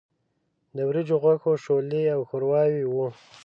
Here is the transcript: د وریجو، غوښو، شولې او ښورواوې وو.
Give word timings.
د 0.75 0.77
وریجو، 0.87 1.15
غوښو، 1.23 1.51
شولې 1.63 2.03
او 2.15 2.21
ښورواوې 2.29 2.83
وو. 2.93 3.07